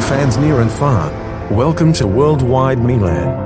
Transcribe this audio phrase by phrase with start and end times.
[0.00, 1.10] Fans near and far,
[1.50, 3.45] welcome to Worldwide Milan.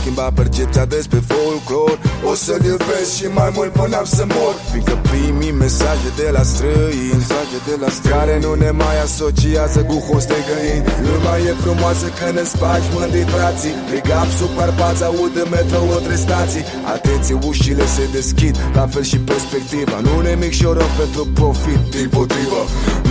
[0.00, 1.94] Schimbat percepția despre folclor.
[2.30, 4.54] O să-l iubesc și mai mult până am să mor.
[4.70, 9.80] Fiindcă primii mesaje de la străini Mesaje de la străini Care nu ne mai asociază
[9.90, 13.74] cu hoste găini Lumea e frumoasă că ne spaci mândri frații.
[13.90, 16.64] Big sub Carpați, aud în metrou între stații.
[16.94, 19.96] Atenție, ușile se deschid La fel și perspectiva.
[20.06, 22.60] Nu ne micșorăm pentru profit Din potrivă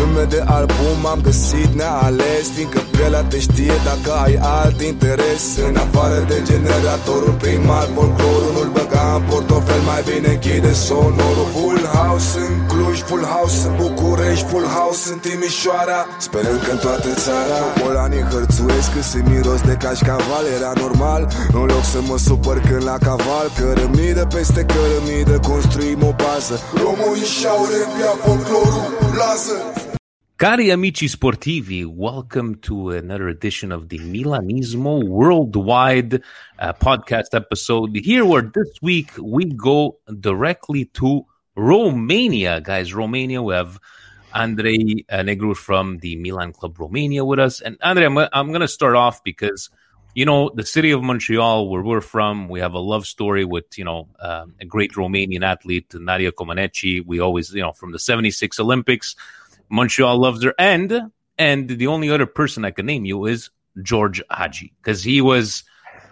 [0.03, 5.43] Nume de album am găsit neales Fiindcă pielea te știe dacă ai alt interes.
[5.69, 11.47] În afară de generatorul primar Folclorul nu-l băga în portofel Mai bine închide sonorul.
[11.55, 15.99] Full house în Cluj, full house în București Full house în Timișoara.
[16.25, 21.21] Sperăm că în toată țara Polanii hărțuiesc că se miros de cașcaval Era normal,
[21.57, 23.47] în loc să mă supăr când la caval.
[23.59, 26.55] Cărămidă peste cărămidă construim o bază.
[26.83, 28.85] Românii și-au reînviat folclorul
[29.19, 29.57] Lasă!
[30.43, 36.21] Cari amici sportivi, welcome to another edition of the Milanismo Worldwide
[36.59, 37.95] uh, podcast episode.
[37.95, 42.93] Here, where this week we go directly to Romania, guys.
[42.93, 43.79] Romania, we have
[44.33, 47.61] Andrei uh, Negru from the Milan Club Romania with us.
[47.61, 49.69] And Andrei, I'm, I'm going to start off because,
[50.13, 53.77] you know, the city of Montreal, where we're from, we have a love story with,
[53.77, 57.05] you know, um, a great Romanian athlete, Nadia Comaneci.
[57.05, 59.15] We always, you know, from the 76 Olympics,
[59.73, 60.53] Montreal loves her.
[60.59, 63.49] And, and the only other person I can name you is
[63.81, 65.63] George Hagi, because he was,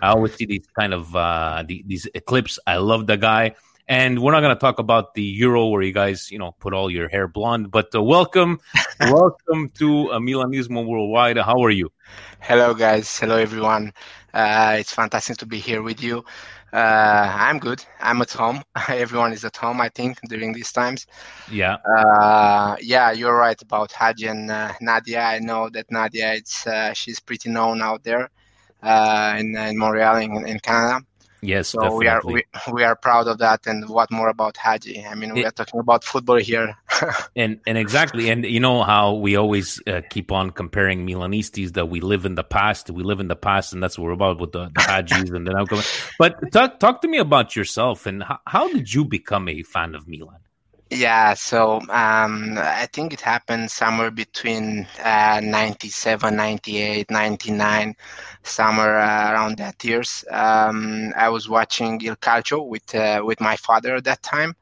[0.02, 2.58] I always see these kind of, uh, the, these clips.
[2.66, 3.54] I love the guy.
[3.88, 6.74] And we're not going to talk about the Euro where you guys, you know, put
[6.74, 7.70] all your hair blonde.
[7.70, 8.60] But uh, welcome,
[9.00, 11.38] welcome to uh, Milanismo Worldwide.
[11.38, 11.92] How are you?
[12.40, 13.16] Hello, guys.
[13.20, 13.94] Hello, everyone.
[14.34, 16.26] Uh, it's fantastic to be here with you.
[16.74, 17.84] Uh, I'm good.
[18.00, 18.64] I'm at home.
[18.90, 21.06] Everyone is at home, I think, during these times.
[21.48, 21.78] Yeah.
[21.98, 25.22] Uh, yeah, you're right about Hagi and uh, Nadia.
[25.22, 28.30] I know that Nadia, it's uh, she's pretty known out there
[28.82, 31.06] uh, in, in Montreal, in, in Canada.
[31.42, 33.66] Yes, So we are we, we are proud of that.
[33.66, 35.04] And what more about Hagi?
[35.06, 35.48] I mean, we Yeah.
[35.48, 36.78] are talking about football here.
[37.36, 41.88] and and exactly and you know how we always uh, keep on comparing milanistas that
[41.88, 44.40] we live in the past we live in the past and that's what we're about
[44.40, 45.82] with the, the hajis and the outcome
[46.18, 49.96] but talk talk to me about yourself and how, how did you become a fan
[49.96, 50.40] of milan
[50.92, 57.96] Yeah, so um, I think it happened somewhere between uh, 97, 98, 99,
[58.44, 60.26] somewhere uh, around that years.
[60.32, 64.56] Um, I was watching Il Calcio with uh, with my father at that time,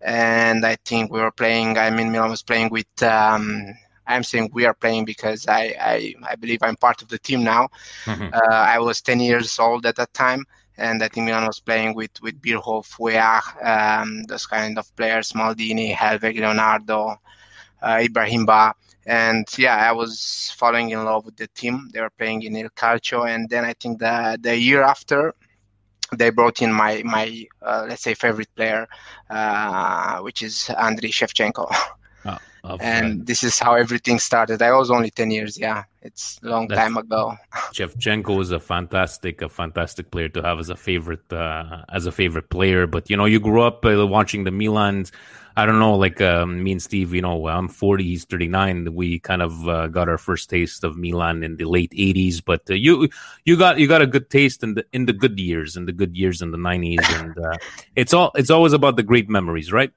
[0.00, 1.78] and I think we were playing.
[1.78, 3.02] I mean, Milan was playing with.
[3.02, 3.74] Um,
[4.06, 7.44] I'm saying we are playing because I, I I believe I'm part of the team
[7.44, 7.68] now.
[8.06, 8.32] Mhm.
[8.32, 8.38] Uh,
[8.74, 10.44] I was 10 years old at that time,
[10.76, 15.94] and think Milan was playing with with Bierhoff, Weah, um, those kind of players, Maldini,
[15.94, 17.16] Helveg, Leonardo,
[17.82, 18.74] uh, Ibrahim Ba.
[19.06, 21.90] And yeah, I was falling in love with the team.
[21.92, 25.34] They were playing in Il Calcio, and then I think the the year after,
[26.16, 28.88] they brought in my my uh, let's say favorite player,
[29.30, 31.72] uh, which is Andriy Shevchenko.
[32.64, 34.62] Of, and this is how everything started.
[34.62, 35.84] I was only 10 years, yeah.
[36.00, 37.36] It's a long That's- time ago.
[37.74, 42.12] Shevchenko is a fantastic, a fantastic player to have as a favorite, uh, as a
[42.12, 42.86] favorite player.
[42.86, 45.12] But you know, you grew up uh, watching the Milans.
[45.56, 47.14] I don't know, like um, me and Steve.
[47.14, 48.94] You know, I'm 40, he's 39.
[48.94, 52.42] We kind of uh, got our first taste of Milan in the late 80s.
[52.44, 53.08] But uh, you,
[53.44, 55.92] you got you got a good taste in the in the good years, in the
[55.92, 57.56] good years in the 90s, and uh,
[57.94, 59.92] it's all it's always about the great memories, right?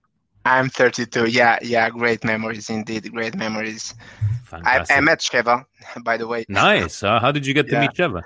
[0.47, 1.25] I'm 32.
[1.29, 3.11] Yeah, yeah, great memories indeed.
[3.11, 3.93] Great memories.
[4.51, 4.97] I, Fantastic.
[4.97, 5.65] I met Sheva,
[6.03, 6.45] by the way.
[6.47, 7.03] nice.
[7.03, 8.23] Uh, how did you get to meet Sheva?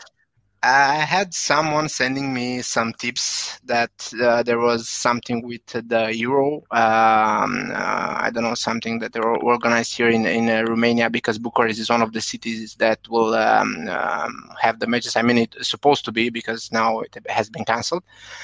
[0.63, 6.57] I had someone sending me some tips that uh, there was something with the Euro.
[6.69, 11.09] Um, uh, I don't know something that they were organized here in in uh, Romania
[11.09, 15.15] because Bucharest is one of the cities that will um, um, have the matches.
[15.15, 18.03] I mean, it's supposed to be because now it has been canceled.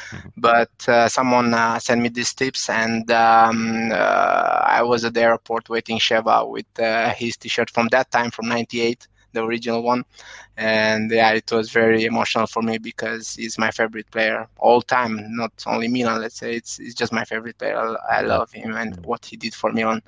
[0.10, 0.30] Mm-hmm.
[0.38, 5.22] But uh, someone uh, sent me these tips, and um, uh, I was at the
[5.22, 6.66] airport waiting Sheva with
[7.16, 10.04] his T-shirt from that time from '98 the original one.
[10.58, 15.36] And yeah, it was very emotional for me because he's my favorite player all time,
[15.36, 16.22] not only Milan.
[16.22, 17.78] Let's say it's it's just my favorite player.
[17.78, 20.02] I, I love him and what he did for Milan.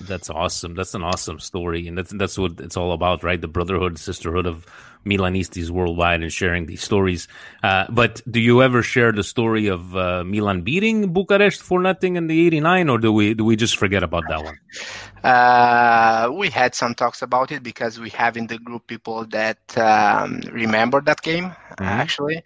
[0.00, 0.74] That's awesome.
[0.74, 3.40] That's an awesome story, and that's that's what it's all about, right?
[3.40, 4.66] The brotherhood, sisterhood of
[5.04, 7.28] Milanistas worldwide and sharing these stories.
[7.62, 12.16] Uh, but do you ever share the story of uh, Milan beating Bucharest for nothing
[12.16, 14.58] in the '89, or do we do we just forget about that one?
[15.22, 19.58] Uh, we had some talks about it because we have in the group people that
[19.78, 21.84] um, remember that game mm-hmm.
[21.84, 22.42] actually.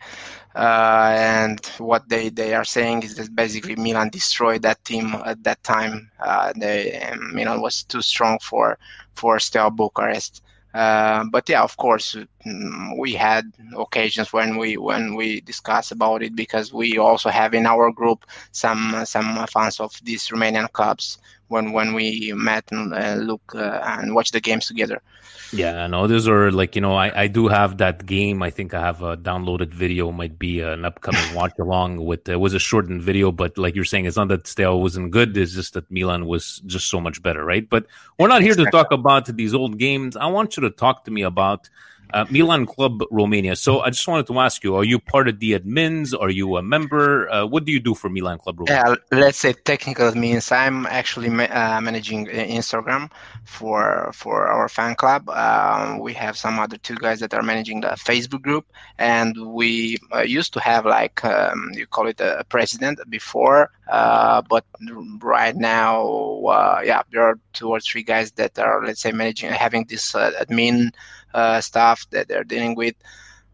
[0.54, 5.42] Uh, and what they, they are saying is that basically Milan destroyed that team at
[5.44, 6.10] that time.
[6.18, 8.78] Uh, they, Milan was too strong for
[9.14, 10.42] for Steaua Bucharest.
[10.76, 16.22] Uh, but yeah, of course, mm, we had occasions when we when we discuss about
[16.22, 21.18] it because we also have in our group some some fans of these Romanian clubs
[21.48, 25.00] when when we met and uh, look uh, and watch the games together.
[25.52, 28.42] Yeah, I know those are like you know I, I do have that game.
[28.42, 30.10] I think I have a downloaded video.
[30.10, 32.28] Might be an upcoming watch along with.
[32.28, 35.36] It was a shortened video, but like you're saying, it's not that Steaua wasn't good.
[35.36, 37.68] It's just that Milan was just so much better, right?
[37.68, 37.86] But
[38.18, 38.70] we're not here exactly.
[38.72, 40.16] to talk about these old games.
[40.16, 41.68] I want you to talk to me about
[42.12, 43.56] uh, Milan Club Romania.
[43.56, 46.14] So I just wanted to ask you: Are you part of the admins?
[46.18, 47.28] Are you a member?
[47.30, 48.82] Uh, what do you do for Milan Club Romania?
[48.86, 53.10] Yeah, let's say technical means I'm actually ma- uh, managing Instagram
[53.44, 55.28] for for our fan club.
[55.30, 58.66] Um, we have some other two guys that are managing the Facebook group,
[58.98, 64.42] and we uh, used to have like um, you call it a president before, uh,
[64.48, 64.64] but
[65.20, 66.04] right now,
[66.46, 70.12] uh, yeah, there are two or three guys that are let's say managing having this
[70.12, 70.90] admin
[71.34, 72.94] uh, stuff that they're dealing with.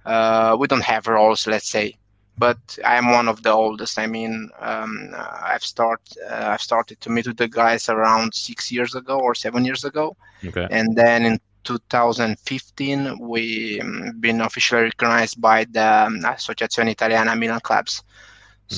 [0.05, 1.97] Uh, we don't have roles, let's say,
[2.39, 3.99] but I'm one of the oldest.
[3.99, 6.01] I mean, um, I've start
[6.31, 9.85] uh, I've started to meet with the guys around six years ago or seven years
[9.85, 10.67] ago, okay.
[10.71, 17.61] and then in 2015 we um, been officially recognized by the um, Associazione Italiana Milan
[17.61, 18.03] Clubs.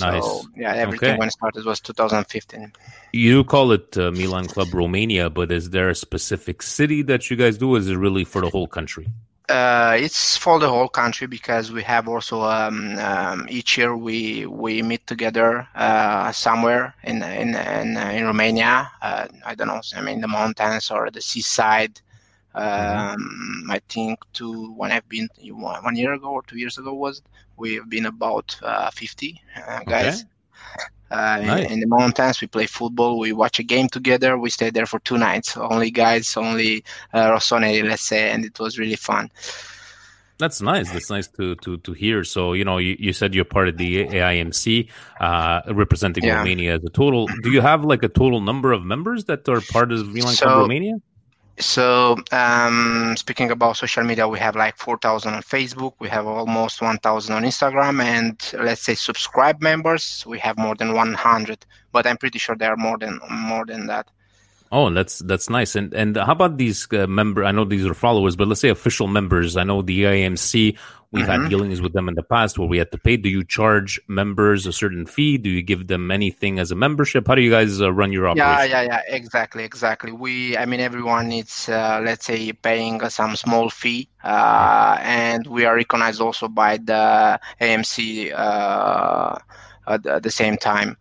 [0.01, 0.23] Nice.
[0.23, 1.19] So yeah, everything okay.
[1.19, 2.73] when it started was 2015.
[3.13, 7.37] You call it uh, Milan Club Romania, but is there a specific city that you
[7.37, 7.77] guys do?
[7.77, 9.07] is it really for the whole country?
[9.49, 14.47] Uh, it's for the whole country because we have also um, um, each year we
[14.47, 18.91] we meet together uh, somewhere in in in, uh, in Romania.
[19.03, 22.01] Uh, I don't know, I mean the mountains or the seaside.
[22.55, 23.15] Mm-hmm.
[23.15, 27.23] Um, I think to when I've been one year ago or two years ago was
[27.57, 30.21] we've been about uh, 50 uh, guys.
[30.21, 30.31] Okay.
[31.11, 31.67] Uh, nice.
[31.67, 33.19] in, in, the mountains, we play football.
[33.19, 34.37] We watch a game together.
[34.39, 35.57] We stay there for two nights.
[35.57, 39.31] Only guys, only uh, Rossoneri, let's say, and it was really fun.
[40.39, 40.91] That's nice.
[40.91, 42.25] That's nice to to to hear.
[42.25, 44.91] So you know, you, you said you're part of the AIMC,
[45.21, 46.39] uh, representing yeah.
[46.39, 47.29] Romania as a total.
[47.43, 50.47] Do you have like a total number of members that are part of Milan so,
[50.47, 50.95] Club Romania?
[51.59, 56.83] So, um, speaking about social media, we have like 4,000 on Facebook, we have almost
[56.83, 61.65] 1,000 on Instagram, and let's say subscribe members, we have more than 100.
[61.93, 64.09] But I'm pretty sure there are more than more than that.
[64.75, 65.77] Oh, that's that's nice.
[65.77, 67.45] And and how about these uh, member?
[67.45, 69.57] I know these are followers, but let's say official members.
[69.57, 70.77] I know the AIMC.
[71.13, 71.43] We've mm-hmm.
[71.43, 73.17] had dealings with them in the past where we had to pay.
[73.17, 75.39] Do you charge members a certain fee?
[75.39, 77.29] Do you give them anything as a membership?
[77.29, 78.69] How do you guys uh, run your operation?
[78.69, 79.03] Yeah, yeah, yeah.
[79.07, 80.11] Exactly, exactly.
[80.11, 85.65] We, I mean, everyone needs, uh, let's say, paying some small fee, uh, and we
[85.67, 89.39] are recognized also by the AMC uh,
[89.87, 90.97] at the same time.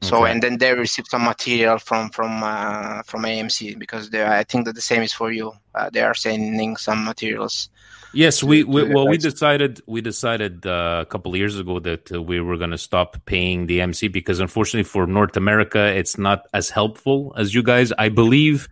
[0.00, 0.30] So okay.
[0.30, 4.66] and then they receive some material from from uh, from AMC because they, I think
[4.66, 5.52] that the same is for you.
[5.74, 7.68] Uh, they are sending some materials.
[8.14, 12.12] Yes, we, we well we decided we decided uh, a couple of years ago that
[12.12, 16.16] uh, we were going to stop paying the MC because unfortunately for North America it's
[16.16, 17.92] not as helpful as you guys.
[17.98, 18.68] I believe.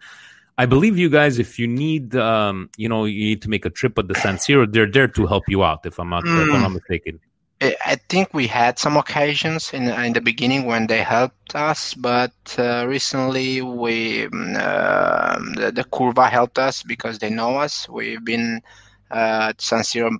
[0.58, 1.38] I believe you guys.
[1.38, 4.36] If you need, um, you know, you need to make a trip at the San
[4.36, 4.66] Siro.
[4.66, 5.84] They're there to help you out.
[5.84, 6.48] If I'm not, mm.
[6.48, 6.74] if I'm not hmm.
[6.76, 7.20] mistaken.
[7.60, 12.32] I think we had some occasions in in the beginning when they helped us, but
[12.58, 17.88] uh, recently we uh, the, the Curva helped us because they know us.
[17.88, 18.62] We've been
[19.10, 20.10] uh, San Siro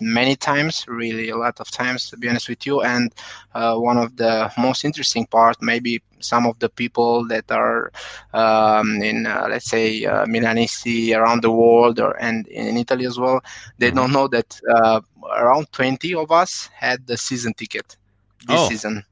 [0.00, 2.82] many times, really a lot of times, to be honest with you.
[2.82, 3.14] And
[3.54, 7.92] uh, one of the most interesting part, maybe some of the people that are
[8.32, 13.18] um, in, uh, let's say, uh, Milanisti around the world or and in Italy as
[13.18, 13.40] well,
[13.78, 13.96] they mm-hmm.
[13.96, 15.00] don't know that uh,
[15.36, 17.96] around 20 of us had the season ticket
[18.46, 18.68] this Oh.
[18.68, 19.04] season.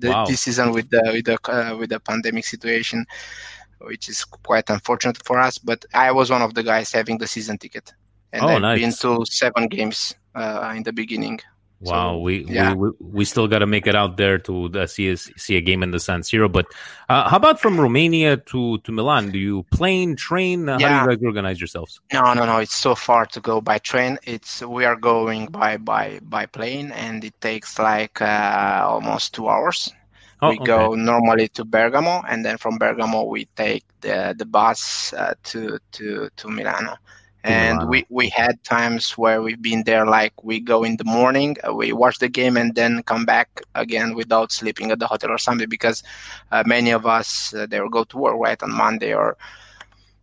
[0.00, 0.24] The, Wow.
[0.26, 3.04] This season with the with the uh, with the pandemic situation,
[3.80, 5.58] which is quite unfortunate for us.
[5.58, 7.92] But I was one of the guys having the season ticket,
[8.34, 8.80] and Oh, I've nice.
[8.82, 11.38] been to seven games uh, in the beginning.
[11.80, 12.72] Wow, So, we, yeah.
[12.72, 15.56] we we we still got to make it out there to uh, see a, see
[15.56, 16.48] a game in the San Siro.
[16.50, 16.66] But
[17.12, 19.30] uh, how about from Romania to to Milan?
[19.32, 20.68] Do you plane, train?
[20.68, 22.00] Uh, How do you guys organize yourselves?
[22.12, 22.56] No, no, no.
[22.64, 24.18] It's so far to go by train.
[24.24, 29.48] It's we are going by by by plane, and it takes like uh, almost two
[29.48, 29.92] hours.
[30.40, 35.12] Oh, we go normally to Bergamo, and then from Bergamo we take the the bus
[35.12, 36.96] uh, to to to Milano.
[37.44, 41.56] And we, we had times where we've been there, like we go in the morning,
[41.66, 45.30] uh, we watch the game, and then come back again without sleeping at the hotel
[45.30, 46.02] or something, because
[46.52, 49.36] uh, many of us uh, they will go to work right on Monday, or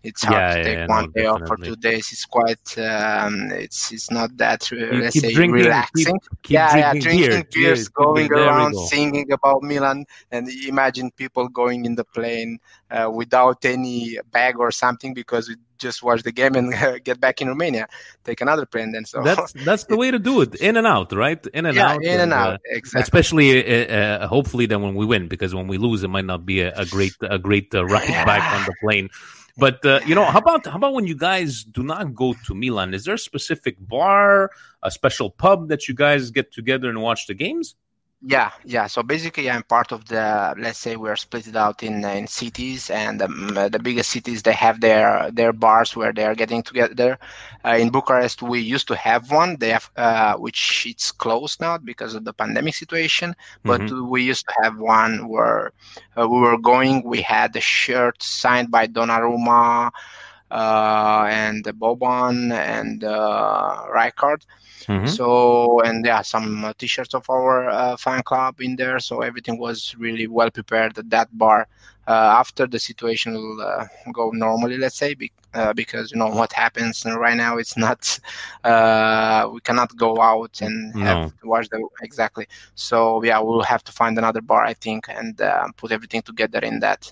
[0.03, 2.09] it's hard Yeah, to take yeah, one no, day off for two days.
[2.11, 6.75] It's quite um, it's it's not that uh, let's keep say drinking, relaxing Keep yeah,
[6.77, 7.53] yeah, drinking drinking beer.
[7.53, 8.75] beers, going around, go.
[8.75, 12.59] singing about Milan, and imagine people going in the plane
[12.89, 17.41] uh, without any bag or something because we just watch the game and get back
[17.41, 17.87] in Romania,
[18.23, 20.55] take another plane, then so That's that's the way to do it.
[20.55, 21.45] In and out, right?
[21.47, 22.03] In and yeah, out.
[22.03, 23.01] in and uh, out, exactly.
[23.01, 26.45] Especially, uh, uh, hopefully, then when we win, because when we lose, it might not
[26.45, 29.09] be a, a great, a great uh, ride back on the plane.
[29.57, 32.55] But uh, you know, how about how about when you guys do not go to
[32.55, 32.93] Milan?
[32.93, 37.27] Is there a specific bar, a special pub that you guys get together and watch
[37.27, 37.75] the games?
[38.21, 38.87] Yeah, yeah.
[38.87, 40.53] So basically, I'm part of the.
[40.57, 44.53] Let's say we're split it out in in cities, and um, the biggest cities they
[44.53, 47.19] have their their bars where they are getting together.
[47.65, 49.57] Uh, in Bucharest, we used to have one.
[49.59, 53.35] They have, uh, which it's closed now because of the pandemic situation.
[53.65, 55.71] But we used to have one where
[56.17, 57.03] uh, we were going.
[57.03, 59.91] We had the shirt signed by Donnarumma
[60.51, 64.43] uh, and Boban and uh, Rijkaard.
[64.87, 65.17] Mhm.
[65.17, 68.99] So and yeah, some uh, t-shirts of our uh, fan club in there.
[68.99, 71.67] So everything was really well prepared at that bar.
[72.07, 76.27] Uh, after the situation will uh, go normally, let's say, be, uh, because you know
[76.29, 77.57] what happens right now.
[77.57, 78.19] It's not
[78.63, 81.29] uh, we cannot go out and have No.
[81.41, 82.47] to watch the exactly.
[82.75, 86.59] So yeah, we'll have to find another bar, I think, and uh, put everything together
[86.59, 87.11] in that.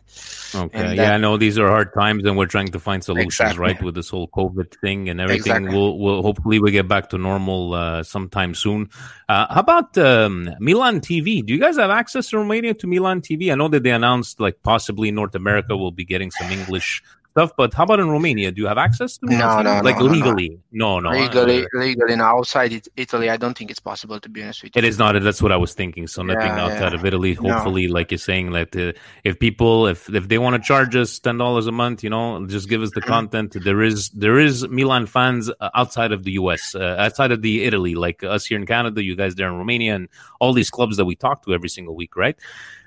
[0.56, 0.80] Okay.
[0.80, 3.62] And yeah, I know these are hard times, and we're trying to find solutions, Exactly.
[3.62, 5.40] right, with this whole COVID thing and everything.
[5.40, 5.70] Exactly.
[5.70, 8.90] We'll, we'll hopefully we get back to normal uh, sometime soon.
[9.28, 11.46] Uh, how about um, Milan TV?
[11.46, 13.52] Do you guys have access in Romania to Milan TV?
[13.52, 17.52] I know that they announced like possibly North America will be getting some English stuff,
[17.58, 18.52] but how about in Romania?
[18.52, 20.14] Do you have access to No, no, like no, no, no.
[20.16, 20.60] legally?
[20.72, 21.12] No, no.
[21.12, 24.20] legally, legally, now outside it, Italy, I don't think it's possible.
[24.20, 25.12] To be honest with you, It is not.
[25.22, 26.08] That's what I was thinking.
[26.08, 27.00] So nothing Yeah, outside yeah.
[27.00, 27.38] of Italy.
[27.40, 27.54] No.
[27.54, 28.94] Hopefully, like you're saying, that uh,
[29.24, 32.46] if people, if if they want to charge us ten dollars a month, you know,
[32.48, 33.10] just give us the Mm-hmm.
[33.16, 33.50] content.
[33.64, 37.54] There is there is Milan fans uh, outside of the U.S., uh, outside of the
[37.70, 40.10] Italy, like us here in Canada, you guys there in Romania, and
[40.42, 42.38] all these clubs that we talk to every single week, right?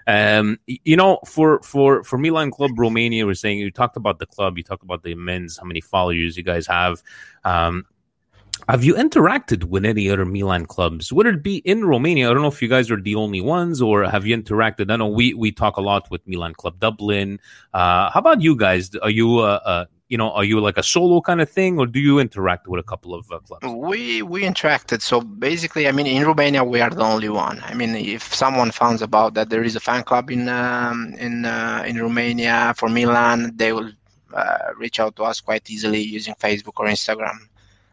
[0.07, 4.27] Um, you know, for for for Milan Club Romania, we're saying you talked about the
[4.27, 7.03] club, you talked about the men's, how many followers you guys have.
[7.45, 7.87] Um,
[8.69, 11.13] have you interacted with any other Milan clubs?
[11.13, 12.31] Would it be in Romania?
[12.31, 14.91] I don't know if you guys are the only ones, or have you interacted?
[14.91, 17.41] I know we we talk a lot with Milan Club Dublin.
[17.75, 18.95] Uh, how about you guys?
[19.03, 21.87] Are you uh, uh, you know are you like a solo kind of thing, or
[21.87, 23.67] do you interact with a couple of uh, clubs?
[23.91, 25.01] We we interacted.
[25.01, 27.59] So basically, I mean, in Romania, we are the only one.
[27.71, 31.35] I mean, if someone finds about that there is a fan club in um, in
[31.47, 33.91] uh, in Romania for Milan, they will
[34.35, 37.39] uh, reach out to us quite easily using Facebook or Instagram.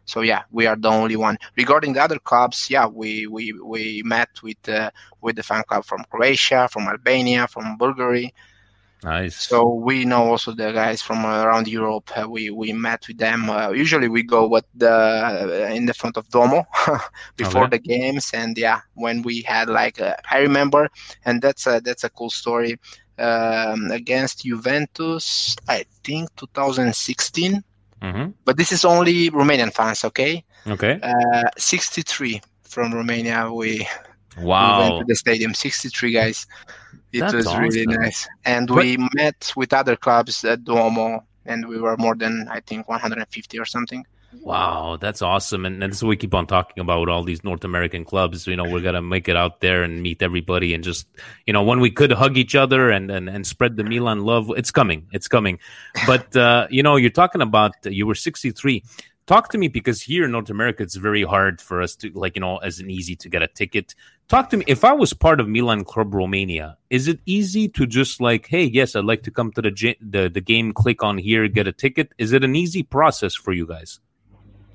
[0.04, 1.38] So yeah, we are the only one.
[1.56, 4.90] Regarding the other clubs, yeah, we we, we met with uh,
[5.22, 8.28] with the fan club from Croatia, from Albania, from Bulgaria.
[9.02, 9.48] Nice.
[9.48, 12.10] So we know also the guys from around Europe.
[12.16, 13.48] Uh, we we met with them.
[13.50, 16.64] Uh, usually we go with the uh, in the front of Duomo
[17.36, 17.68] before Okay.
[17.68, 20.88] the games, and yeah, when we had like uh, I remember,
[21.24, 22.78] and that's a that's a cool story.
[23.18, 27.62] Um, against Juventus, I think 2016.
[28.02, 30.44] hmm But this is only Romanian fans, okay?
[30.66, 31.02] Okay.
[31.02, 33.50] Uh, 63 from Romania.
[33.52, 33.86] We
[34.38, 34.80] we Wow.
[34.80, 36.46] went to the stadium 63 guys
[37.12, 41.66] it That's was really nice and But- we met with other clubs at duomo and
[41.66, 44.04] we were more than i think 150 or something
[44.42, 45.66] Wow, that's awesome.
[45.66, 48.46] And that's what we keep on talking about with all these North American clubs.
[48.46, 51.08] You know, we're going to make it out there and meet everybody and just,
[51.48, 54.48] you know, when we could hug each other and, and, and spread the Milan love,
[54.56, 55.08] it's coming.
[55.10, 55.58] It's coming.
[56.06, 58.84] But, uh, you know, you're talking about, you were 63.
[59.30, 62.34] Talk to me because here in North America, it's very hard for us to, like,
[62.34, 63.94] you know, as an easy to get a ticket.
[64.26, 64.64] Talk to me.
[64.66, 68.64] If I was part of Milan Club Romania, is it easy to just like, hey,
[68.64, 71.72] yes, I'd like to come to the, the, the game, click on here, get a
[71.72, 72.10] ticket?
[72.18, 74.00] Is it an easy process for you guys?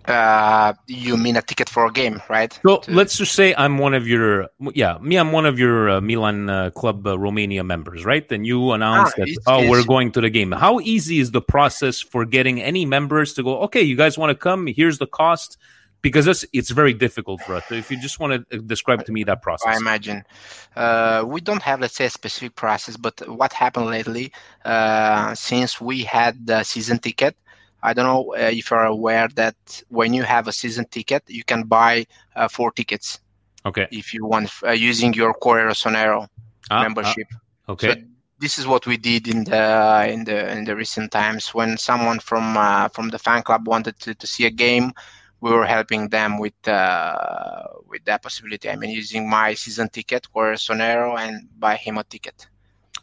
[0.07, 2.59] Uh, you mean a ticket for a game, right?
[2.65, 5.89] So To- let's just say I'm one of your, yeah, me, I'm one of your
[5.89, 8.29] uh, Milan uh, Club uh, Romania members, right?
[8.31, 10.51] And you announce Ah, that, it's- oh, we're going to the game.
[10.51, 14.29] How easy is the process for getting any members to go, okay, you guys want
[14.29, 14.67] to come?
[14.67, 15.57] Here's the cost.
[16.01, 17.63] Because it's, it's very difficult for us.
[17.67, 19.73] So if you just want to describe to me that process.
[19.73, 20.23] I imagine.
[20.75, 24.31] Uh, we don't have, let's say, a specific process, but what happened lately,
[24.63, 27.35] uh, since we had the season ticket,
[27.85, 29.55] I don't know uh, if you're aware that
[29.89, 33.19] when you have a season ticket, you can buy uh, four tickets
[33.65, 33.87] Okay.
[33.89, 36.27] if you want uh, using your Cuore Rossonero
[36.69, 37.27] Ah, membership.
[37.67, 37.87] ah, okay.
[37.87, 37.93] So
[38.39, 42.19] this is what we did in the in the in the recent times when someone
[42.19, 44.91] from uh, from the fan club wanted to, to see a game
[45.41, 50.27] we were helping them with uh, with that possibility i mean using my season ticket
[50.33, 52.47] or sonero and buy him a ticket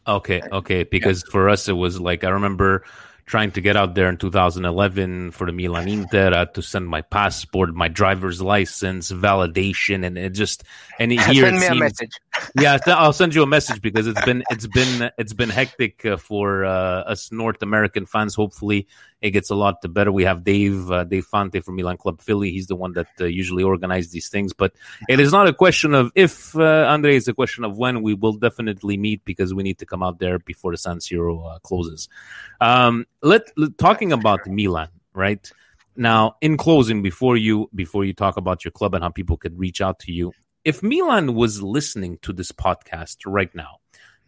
[0.06, 0.84] Okay, okay.
[0.84, 2.84] Because for us, it was like I remember
[3.32, 6.34] trying to get out there in 2011 for the Milan Inter.
[6.34, 10.64] I had to send my passport, my driver's license, validation, and it just
[11.00, 12.12] and here send it me a message
[12.60, 16.18] yeah, I'll send you a message because it's been it's been it's been hectic uh,
[16.18, 18.34] for uh, us North American fans.
[18.34, 18.86] Hopefully,
[19.22, 20.10] it gets a lot better.
[20.10, 22.50] We have Dave uh, Dave Fante from Milan Club Philly.
[22.50, 24.52] He's the one that uh, usually organizes these things.
[24.52, 24.74] But
[25.08, 27.16] it is not a question of if uh, Andre.
[27.16, 28.02] It's a question of when.
[28.02, 31.54] We will definitely meet because we need to come out there before the San Siro
[31.54, 32.08] uh, closes.
[32.60, 35.50] Um, let, let talking about Milan, right?
[35.94, 39.56] Now, in closing, before you before you talk about your club and how people could
[39.58, 40.32] reach out to you,
[40.64, 43.78] if Milan was listening to this podcast right now,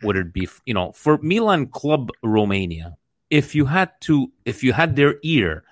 [0.02, 2.96] would it be you know for Milan Club Romania?
[3.30, 5.64] If you had to, if you had their ear,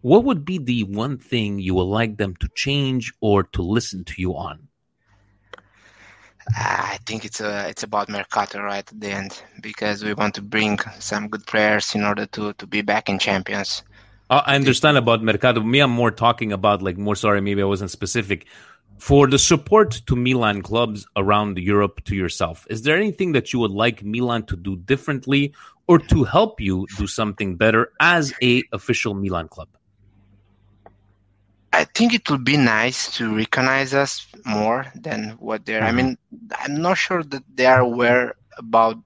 [0.00, 4.04] what would be the one thing you would like them to change or to listen
[4.04, 4.68] to you on?
[6.56, 10.42] i think it's a it's about mercato right at the end because we want to
[10.42, 13.82] bring some good players in order to to be back in champions
[14.30, 15.60] Uh, I understand about Mercado.
[15.60, 17.14] Me, I'm more talking about like more.
[17.14, 18.46] Sorry, maybe I wasn't specific.
[19.02, 23.58] For the support to Milan clubs around Europe to yourself, is there anything that you
[23.58, 25.52] would like Milan to do differently
[25.88, 29.66] or to help you do something better as a official Milan club?
[31.72, 35.82] I think it would be nice to recognize us more than what they're.
[35.82, 35.96] I Mhm.
[35.96, 36.18] mean,
[36.60, 38.98] I'm not sure that they are aware about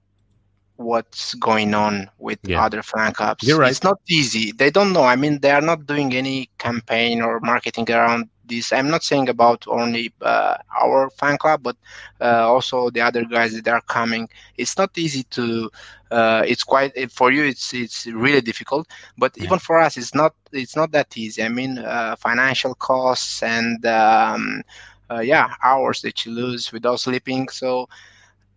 [0.75, 2.63] what's going on with Yeah.
[2.63, 3.43] other fan clubs.
[3.43, 3.71] You're right.
[3.71, 4.51] It's not easy.
[4.51, 5.05] They don't know.
[5.05, 8.71] I mean, they are not doing any campaign or marketing around this.
[8.71, 11.75] I'm not saying about only uh, our fan club, but
[12.21, 14.29] uh, also the other guys that are coming.
[14.57, 15.69] It's not easy to.
[16.11, 17.43] Uh, it's quite for you.
[17.43, 19.45] It's it's really difficult but Yeah.
[19.45, 23.85] even for us it's not it's not that easy i mean uh, financial costs and
[23.85, 24.61] um,
[25.09, 27.87] uh, yeah hours that you lose without sleeping so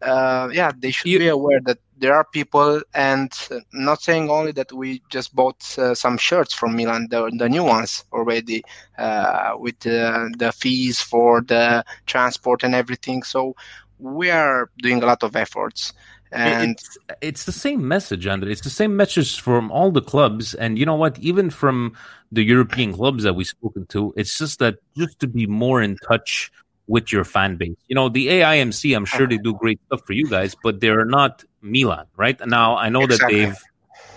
[0.03, 3.33] uh, yeah they should You- be aware that there are people and
[3.73, 7.63] not saying only that we just bought uh, some shirts from milan the, the new
[7.65, 8.63] ones already
[8.99, 13.55] uh, with the fees for the transport and everything so
[13.99, 15.93] we are doing a lot of efforts
[16.33, 18.53] and it's it's the same message, Andre.
[18.53, 21.19] It's the same message from all the clubs, and you know what?
[21.19, 21.97] Even from
[22.31, 25.97] the European clubs that we've spoken to, it's just that just to be more in
[26.09, 26.53] touch
[26.91, 27.77] with your fan base.
[27.87, 31.05] You know, the AIMC, I'm sure they do great stuff for you guys, but they're
[31.05, 32.39] not Milan, right?
[32.45, 33.45] Now I know Exactly.
[33.45, 33.57] that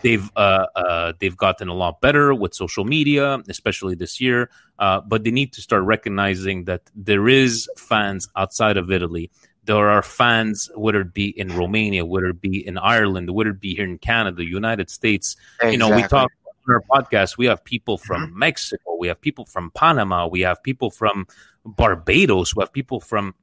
[0.01, 4.49] they've they've uh, uh, they've gotten a lot better with social media, especially this year.
[4.79, 9.29] Uh, but they need to start recognizing that there is fans outside of Italy
[9.65, 13.61] there are fans, whether it be in Romania, whether it be in Ireland, whether it
[13.61, 15.37] be here in Canada, United States.
[15.61, 16.19] You know, we Exactly.
[16.19, 16.31] talk
[16.67, 17.37] on our podcast.
[17.37, 21.27] We have people from Mexico, we have people from Panama, we have people from
[21.65, 23.35] Barbados, we have people from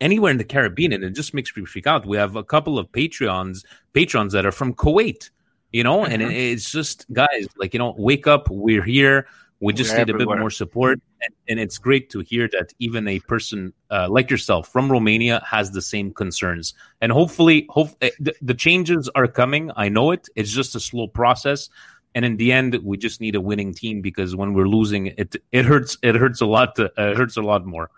[0.00, 2.06] anywhere in the Caribbean, and it just makes me freak out.
[2.06, 5.30] We have a couple of Patreons, patrons that are from Kuwait.
[5.72, 8.48] You know, and it- it's just guys, like you know, wake up.
[8.50, 9.26] We're here.
[9.60, 12.74] We just We're need a bit more support, and, and it's great to hear that
[12.80, 16.74] even a person uh, like yourself from Romania has the same concerns.
[17.00, 19.70] And hopefully, hope eh, the, the changes are coming.
[19.76, 20.28] I know it.
[20.34, 21.70] It's just a slow process,
[22.14, 25.36] and in the end, we just need a winning team because when we're losing, it
[25.52, 25.96] it hurts.
[26.02, 26.76] It hurts a lot.
[26.76, 27.90] To, uh, it hurts a lot more.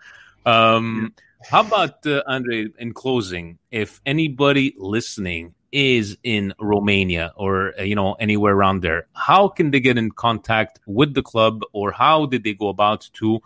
[0.45, 1.13] Um,
[1.49, 2.67] how about uh, Andre?
[2.79, 9.07] In closing, if anybody listening is in Romania or uh, you know anywhere around there,
[9.13, 13.09] how can they get in contact with the club, or how did they go about
[13.13, 13.41] to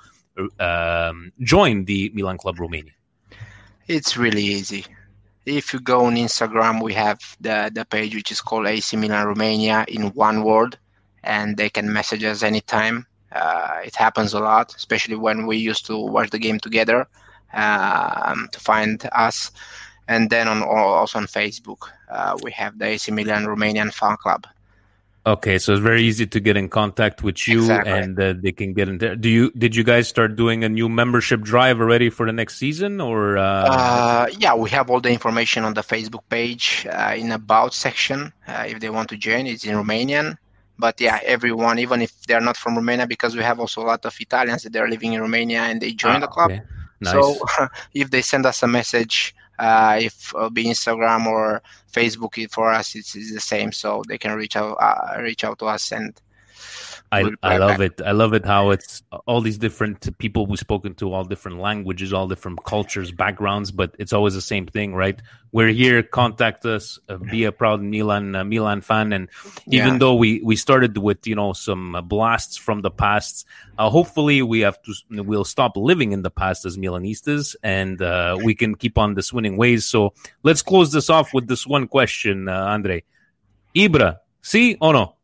[0.59, 2.93] um, join the Milan Club Romania?
[3.87, 4.85] It's really easy.
[5.45, 9.25] If you go on Instagram, we have the, the page which is called AC Milan
[9.27, 10.77] Romania in one word,
[11.23, 13.05] and they can message us anytime.
[13.31, 17.07] Uh, it happens a lot, especially when we used to watch the game together
[17.53, 19.51] um, to find us.
[20.07, 24.47] And then on also on Facebook, uh, we have the AC Milan Romanian fan club.
[25.29, 27.91] Okay, so it's very easy to get in contact with you, Exactly.
[27.91, 29.15] and uh, they can get in there.
[29.15, 32.55] Do you did you guys start doing a new membership drive already for the next
[32.57, 37.13] season, or uh, Uh, yeah, we have all the information on the Facebook page uh,
[37.15, 38.33] in about section.
[38.47, 40.37] Uh, if they want to join, it's in Romanian.
[40.79, 44.05] But yeah, everyone, even if they're not from Romania, because we have also a lot
[44.05, 46.51] of Italians that are living in Romania and they join Ah, the club.
[46.51, 46.61] okay.
[47.01, 47.13] Nice.
[47.13, 47.37] So
[47.93, 49.35] if they send us a message,
[50.01, 53.71] if uh, be Instagram or Facebook, for us it's, it's the same.
[53.71, 56.19] So they can reach out, uh, reach out to us and
[57.11, 58.01] I, I love it.
[58.05, 62.13] I love it how it's all these different people we've spoken to, all different languages,
[62.13, 65.19] all different cultures, backgrounds, but it's always the same thing, right?
[65.51, 66.03] We're here.
[66.03, 66.99] Contact us.
[67.09, 69.27] Uh, be a proud Milan uh, Milan fan, and
[69.67, 69.97] even Yeah.
[69.97, 73.47] though we we started with you know some uh, blasts from the past,
[73.79, 74.93] uh, hopefully we have to
[75.23, 79.33] we'll stop living in the past as Milanistas, and uh, we can keep on this
[79.33, 79.85] winning ways.
[79.85, 83.03] So let's close this off with this one question, uh, Andre.
[83.75, 85.15] Ibra, see or no?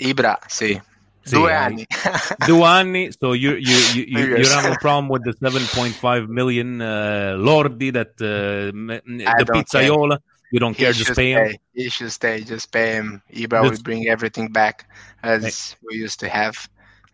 [0.00, 0.80] Ibra, sì.
[1.22, 1.86] Sì, Due eh, anni.
[2.46, 6.80] Due anni, so you you you you, you have a problem with the 7.5 million
[6.80, 10.18] uh, lordi that uh, the pizzaiola.
[10.50, 11.46] You don't He care, just pay him.
[11.48, 11.58] stay.
[11.74, 12.40] He should stay.
[12.42, 13.22] Just pay him.
[13.32, 14.86] Ibra That's- will bring everything back
[15.22, 16.56] as we used to have,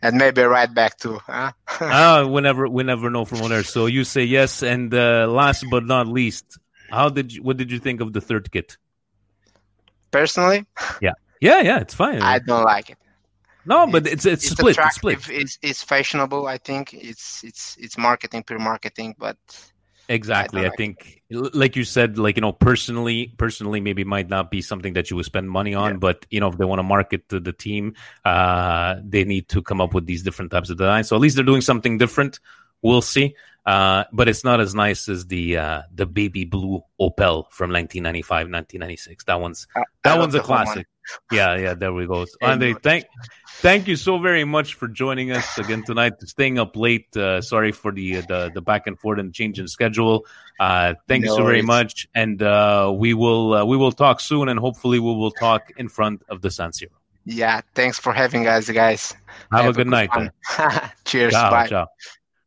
[0.00, 1.18] and maybe right back too.
[1.26, 1.50] Huh?
[1.80, 3.64] ah, we never we never know from there.
[3.64, 6.46] So you say yes, and uh, last but not least,
[6.90, 8.78] how did you what did you think of the third kit?
[10.10, 10.64] Personally,
[11.02, 12.20] Yeah, yeah, yeah, it's fine.
[12.22, 12.98] I don't like it.
[13.64, 14.76] no, but it's it's, split.
[14.78, 15.18] It's split.
[15.28, 16.46] It's, it's fashionable.
[16.46, 19.14] I think it's it's it's marketing, pure marketing.
[19.18, 19.36] But
[20.08, 20.60] Exactly.
[20.60, 24.50] I, I like think, like you said, like you know, personally, personally, maybe might not
[24.52, 25.96] be something that you would spend money on, Yeah.
[25.98, 27.94] but you know, if they want to market to the team,
[28.24, 31.08] uh, they need to come up with these different types of designs.
[31.08, 32.38] So at least they're doing something different.
[32.82, 33.34] We'll see.
[33.66, 38.30] Uh, but it's not as nice as the uh, the baby blue Opel from 1995,
[38.48, 39.24] 1996.
[39.24, 40.64] That one's I- I that love one's a whole one.
[40.66, 40.86] classic.
[41.32, 42.26] Yeah, yeah, there we go.
[42.42, 43.06] Andre, thank
[43.58, 46.14] thank you so very much for joining us again tonight.
[46.20, 47.16] Staying up late.
[47.16, 50.26] Uh, sorry for the the the back and forth and change in schedule.
[50.60, 54.48] Uh, thank you so very much, and uh, we will uh, we will talk soon,
[54.48, 56.94] and hopefully we will talk in front of the San Siro.
[57.24, 59.12] yeah, thanks for having us, guys.
[59.50, 60.10] Have, a good night.
[60.14, 60.30] one.
[60.58, 60.90] man.
[61.04, 61.32] Cheers.
[61.32, 61.66] Ciao, bye.
[61.66, 61.88] ciao.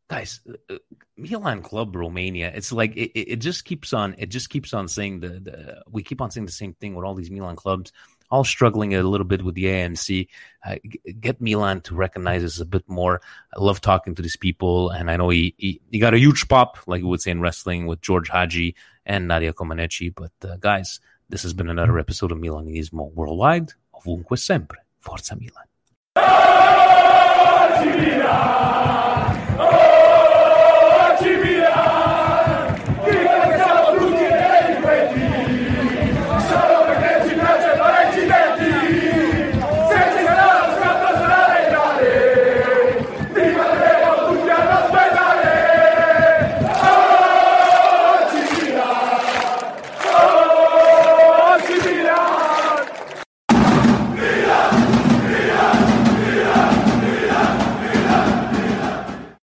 [0.09, 0.77] Guys, uh, uh,
[1.17, 2.51] Milan Club Romania.
[2.53, 4.15] It's like it, it just keeps on.
[4.17, 5.83] It just keeps on saying the, the.
[5.87, 7.93] We keep on saying the same thing with all these Milan clubs,
[8.31, 10.27] all struggling a little bit with the AMC.
[10.65, 10.77] Uh,
[11.19, 13.21] get Milan to recognize us a bit more.
[13.55, 16.47] I love talking to these people, and I know he he, he got a huge
[16.47, 20.11] pop, like we would say in wrestling, with George Hagi and Nadia Comaneci.
[20.15, 23.73] But uh, guys, this has been another episode of Milanismo Worldwide.
[23.93, 24.79] Ovunque sempre.
[25.01, 25.65] Forza Milan.